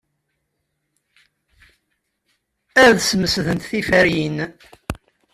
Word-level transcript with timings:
Ad 2.85 2.97
smesdent 3.07 3.67
tiferyin. 3.69 4.37